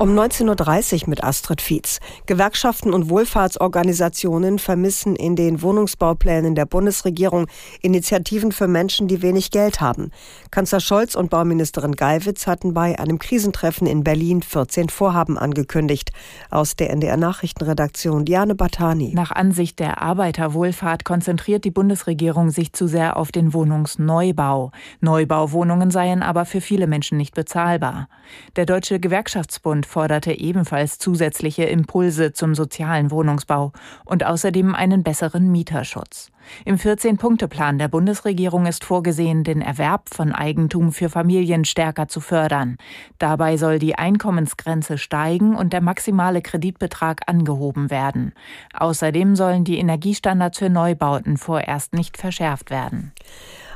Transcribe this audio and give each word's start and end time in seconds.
Um 0.00 0.18
19.30 0.18 1.02
Uhr 1.02 1.10
mit 1.10 1.22
Astrid 1.22 1.60
Fietz. 1.60 2.00
Gewerkschaften 2.24 2.94
und 2.94 3.10
Wohlfahrtsorganisationen 3.10 4.58
vermissen 4.58 5.14
in 5.14 5.36
den 5.36 5.60
Wohnungsbauplänen 5.60 6.54
der 6.54 6.64
Bundesregierung 6.64 7.48
Initiativen 7.82 8.50
für 8.50 8.66
Menschen, 8.66 9.08
die 9.08 9.20
wenig 9.20 9.50
Geld 9.50 9.82
haben. 9.82 10.10
Kanzler 10.50 10.80
Scholz 10.80 11.14
und 11.14 11.28
Bauministerin 11.28 11.96
Geiwitz 11.96 12.46
hatten 12.46 12.72
bei 12.72 12.98
einem 12.98 13.18
Krisentreffen 13.18 13.86
in 13.86 14.02
Berlin 14.02 14.40
14 14.40 14.88
Vorhaben 14.88 15.36
angekündigt. 15.36 16.12
Aus 16.48 16.76
der 16.76 16.88
NDR 16.88 17.18
Nachrichtenredaktion 17.18 18.24
Diane 18.24 18.54
Batani. 18.54 19.12
Nach 19.12 19.32
Ansicht 19.32 19.80
der 19.80 20.00
Arbeiterwohlfahrt 20.00 21.04
konzentriert 21.04 21.66
die 21.66 21.70
Bundesregierung 21.70 22.48
sich 22.48 22.72
zu 22.72 22.86
sehr 22.86 23.18
auf 23.18 23.32
den 23.32 23.52
Wohnungsneubau. 23.52 24.72
Neubauwohnungen 25.02 25.90
seien 25.90 26.22
aber 26.22 26.46
für 26.46 26.62
viele 26.62 26.86
Menschen 26.86 27.18
nicht 27.18 27.34
bezahlbar. 27.34 28.08
Der 28.56 28.64
Deutsche 28.64 28.98
Gewerkschaftsbund 28.98 29.89
forderte 29.90 30.32
ebenfalls 30.32 30.98
zusätzliche 30.98 31.64
Impulse 31.64 32.32
zum 32.32 32.54
sozialen 32.54 33.10
Wohnungsbau 33.10 33.72
und 34.04 34.24
außerdem 34.24 34.74
einen 34.74 35.02
besseren 35.02 35.50
Mieterschutz. 35.50 36.30
Im 36.64 36.76
14-Punkte-Plan 36.76 37.78
der 37.78 37.88
Bundesregierung 37.88 38.66
ist 38.66 38.84
vorgesehen, 38.84 39.44
den 39.44 39.60
Erwerb 39.60 40.08
von 40.08 40.32
Eigentum 40.32 40.92
für 40.92 41.08
Familien 41.08 41.64
stärker 41.64 42.08
zu 42.08 42.20
fördern. 42.20 42.76
Dabei 43.18 43.56
soll 43.56 43.78
die 43.78 43.96
Einkommensgrenze 43.96 44.96
steigen 44.96 45.54
und 45.54 45.72
der 45.72 45.80
maximale 45.80 46.40
Kreditbetrag 46.40 47.22
angehoben 47.26 47.90
werden. 47.90 48.32
Außerdem 48.74 49.36
sollen 49.36 49.64
die 49.64 49.78
Energiestandards 49.78 50.58
für 50.58 50.70
Neubauten 50.70 51.36
vorerst 51.36 51.94
nicht 51.94 52.16
verschärft 52.16 52.70
werden. 52.70 53.12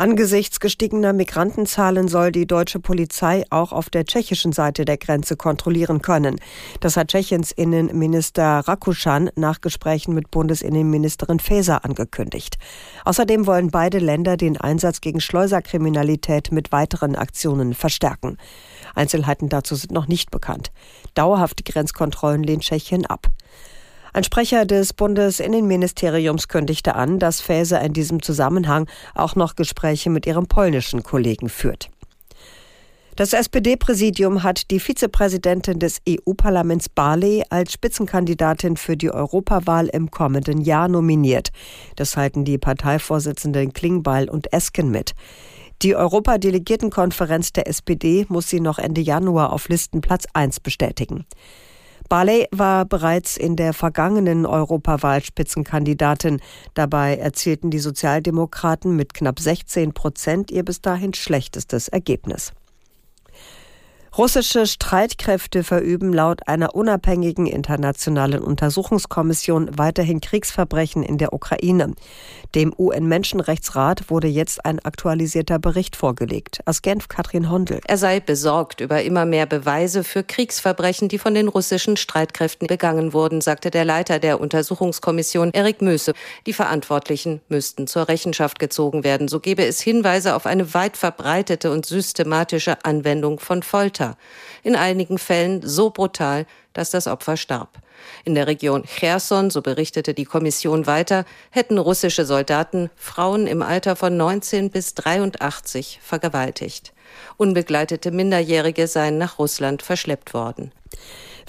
Angesichts 0.00 0.60
gestiegener 0.60 1.12
Migrantenzahlen 1.12 2.06
soll 2.06 2.30
die 2.30 2.46
deutsche 2.46 2.78
Polizei 2.78 3.42
auch 3.50 3.72
auf 3.72 3.90
der 3.90 4.04
tschechischen 4.04 4.52
Seite 4.52 4.84
der 4.84 4.96
Grenze 4.96 5.36
kontrollieren 5.36 6.02
können. 6.02 6.38
Das 6.78 6.96
hat 6.96 7.08
Tschechiens 7.08 7.50
Innenminister 7.50 8.60
Rakuschan 8.60 9.28
nach 9.34 9.60
Gesprächen 9.60 10.14
mit 10.14 10.30
Bundesinnenministerin 10.30 11.40
Faeser 11.40 11.84
angekündigt. 11.84 12.58
Außerdem 13.06 13.48
wollen 13.48 13.72
beide 13.72 13.98
Länder 13.98 14.36
den 14.36 14.56
Einsatz 14.56 15.00
gegen 15.00 15.20
Schleuserkriminalität 15.20 16.52
mit 16.52 16.70
weiteren 16.70 17.16
Aktionen 17.16 17.74
verstärken. 17.74 18.38
Einzelheiten 18.94 19.48
dazu 19.48 19.74
sind 19.74 19.90
noch 19.90 20.06
nicht 20.06 20.30
bekannt. 20.30 20.70
Dauerhafte 21.14 21.64
Grenzkontrollen 21.64 22.44
lehnt 22.44 22.62
Tschechien 22.62 23.04
ab. 23.04 23.26
Ein 24.12 24.24
Sprecher 24.24 24.64
des 24.64 24.92
Bundesinnenministeriums 24.92 26.48
kündigte 26.48 26.94
an, 26.94 27.18
dass 27.18 27.40
Faeser 27.40 27.80
in 27.82 27.92
diesem 27.92 28.22
Zusammenhang 28.22 28.88
auch 29.14 29.36
noch 29.36 29.56
Gespräche 29.56 30.10
mit 30.10 30.26
ihrem 30.26 30.46
polnischen 30.46 31.02
Kollegen 31.02 31.48
führt. 31.48 31.90
Das 33.18 33.32
SPD-Präsidium 33.32 34.44
hat 34.44 34.70
die 34.70 34.78
Vizepräsidentin 34.78 35.80
des 35.80 36.00
EU-Parlaments 36.08 36.88
Barley 36.88 37.42
als 37.50 37.72
Spitzenkandidatin 37.72 38.76
für 38.76 38.96
die 38.96 39.10
Europawahl 39.10 39.88
im 39.88 40.12
kommenden 40.12 40.60
Jahr 40.60 40.86
nominiert. 40.86 41.48
Das 41.96 42.16
halten 42.16 42.44
die 42.44 42.58
Parteivorsitzenden 42.58 43.72
Klingbeil 43.72 44.30
und 44.30 44.52
Esken 44.52 44.92
mit. 44.92 45.14
Die 45.82 45.96
Europadelegiertenkonferenz 45.96 47.52
der 47.52 47.66
SPD 47.66 48.24
muss 48.28 48.48
sie 48.48 48.60
noch 48.60 48.78
Ende 48.78 49.00
Januar 49.00 49.52
auf 49.52 49.68
Listenplatz 49.68 50.26
1 50.32 50.60
bestätigen. 50.60 51.26
Barley 52.08 52.48
war 52.50 52.86
bereits 52.86 53.36
in 53.36 53.54
der 53.56 53.74
vergangenen 53.74 54.46
Europawahl 54.46 55.22
Spitzenkandidatin. 55.22 56.40
Dabei 56.72 57.16
erzielten 57.16 57.70
die 57.70 57.78
Sozialdemokraten 57.78 58.96
mit 58.96 59.12
knapp 59.12 59.38
16 59.38 59.92
Prozent 59.92 60.50
ihr 60.50 60.64
bis 60.64 60.80
dahin 60.80 61.12
schlechtestes 61.12 61.88
Ergebnis. 61.88 62.52
Russische 64.18 64.66
Streitkräfte 64.66 65.62
verüben 65.62 66.12
laut 66.12 66.48
einer 66.48 66.74
unabhängigen 66.74 67.46
internationalen 67.46 68.42
Untersuchungskommission 68.42 69.78
weiterhin 69.78 70.20
Kriegsverbrechen 70.20 71.04
in 71.04 71.18
der 71.18 71.32
Ukraine. 71.32 71.94
Dem 72.56 72.74
UN-Menschenrechtsrat 72.76 74.10
wurde 74.10 74.26
jetzt 74.26 74.64
ein 74.64 74.80
aktualisierter 74.80 75.60
Bericht 75.60 75.94
vorgelegt. 75.94 76.62
Aus 76.64 76.82
Genf 76.82 77.06
Katrin 77.06 77.48
Hondel. 77.48 77.78
Er 77.86 77.96
sei 77.96 78.18
besorgt 78.18 78.80
über 78.80 79.04
immer 79.04 79.24
mehr 79.24 79.46
Beweise 79.46 80.02
für 80.02 80.24
Kriegsverbrechen, 80.24 81.08
die 81.08 81.18
von 81.18 81.34
den 81.34 81.46
russischen 81.46 81.96
Streitkräften 81.96 82.66
begangen 82.66 83.12
wurden, 83.12 83.40
sagte 83.40 83.70
der 83.70 83.84
Leiter 83.84 84.18
der 84.18 84.40
Untersuchungskommission 84.40 85.52
Erik 85.52 85.80
Möse. 85.80 86.12
Die 86.44 86.52
Verantwortlichen 86.52 87.40
müssten 87.48 87.86
zur 87.86 88.08
Rechenschaft 88.08 88.58
gezogen 88.58 89.04
werden. 89.04 89.28
So 89.28 89.38
gebe 89.38 89.64
es 89.64 89.80
Hinweise 89.80 90.34
auf 90.34 90.44
eine 90.46 90.74
weit 90.74 90.96
verbreitete 90.96 91.70
und 91.70 91.86
systematische 91.86 92.84
Anwendung 92.84 93.38
von 93.38 93.62
Folter. 93.62 94.07
In 94.62 94.76
einigen 94.76 95.18
Fällen 95.18 95.60
so 95.66 95.90
brutal, 95.90 96.46
dass 96.72 96.90
das 96.90 97.06
Opfer 97.06 97.36
starb. 97.36 97.78
In 98.24 98.34
der 98.34 98.46
Region 98.46 98.84
Cherson, 98.84 99.50
so 99.50 99.62
berichtete 99.62 100.14
die 100.14 100.24
Kommission 100.24 100.86
weiter, 100.86 101.24
hätten 101.50 101.78
russische 101.78 102.24
Soldaten 102.24 102.90
Frauen 102.96 103.46
im 103.46 103.62
Alter 103.62 103.96
von 103.96 104.16
19 104.16 104.70
bis 104.70 104.94
83 104.94 106.00
vergewaltigt. 106.02 106.92
Unbegleitete 107.36 108.10
Minderjährige 108.10 108.86
seien 108.86 109.18
nach 109.18 109.38
Russland 109.38 109.82
verschleppt 109.82 110.34
worden. 110.34 110.72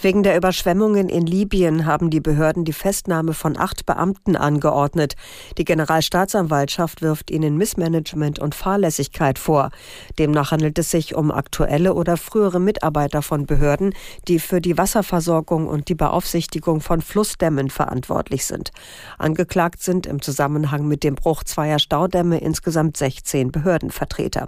Wegen 0.02 0.24
der 0.24 0.38
Überschwemmungen 0.38 1.10
in 1.10 1.26
Libyen 1.26 1.86
haben 1.86 2.10
die 2.10 2.22
Behörden 2.22 2.64
die 2.64 2.72
Festnahme 2.72 3.34
von 3.34 3.58
acht 3.58 3.86
Beamten 3.86 4.38
angeordnet. 4.38 5.16
Die 5.58 5.66
Generalstaatsanwaltschaft 5.66 7.02
wirft 7.02 7.30
ihnen 7.30 7.58
Missmanagement 7.58 8.40
und 8.40 8.56
Fahrlässigkeit 8.56 9.38
vor. 9.38 9.72
Demnach 10.18 10.52
handelt 10.52 10.80
es 10.80 10.90
sich 10.90 11.16
um 11.16 11.32
aktuelle 11.32 11.96
oder 11.96 12.16
frühere 12.16 12.62
Mitarbeiter 12.62 13.22
von 13.22 13.46
Behörden, 13.46 13.94
die 14.30 14.40
für 14.40 14.62
die 14.62 14.78
Wasserversorgung 14.78 15.68
und 15.68 15.90
die 15.90 15.96
Beaufsichtigung 15.96 16.80
von 16.80 17.02
Flussdämmen 17.02 17.70
verantwortlich 17.70 18.46
sind. 18.46 18.72
Angeklagt 19.18 19.84
sind 19.84 20.06
im 20.06 20.22
Zusammenhang 20.22 20.88
mit 20.88 21.04
dem 21.04 21.16
Bruch 21.16 21.44
zweier 21.44 21.80
Staudämme 21.80 22.38
insgesamt 22.38 22.96
16 22.96 23.52
Behördenvertreter. 23.52 24.48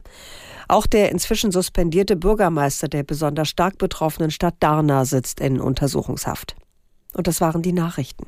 Auch 0.70 0.88
der 0.88 1.12
inzwischen 1.12 1.52
suspendierte 1.52 2.16
Bürgermeister 2.16 2.88
der 2.88 3.04
besonders 3.04 3.50
stark 3.50 3.78
betroffenen 3.78 4.32
Stadt 4.32 4.56
Darna 4.62 5.04
sitzt 5.04 5.41
in 5.42 5.60
Untersuchungshaft. 5.60 6.56
Und 7.14 7.28
das 7.28 7.42
waren 7.42 7.62
die 7.62 7.74
Nachrichten. 7.74 8.28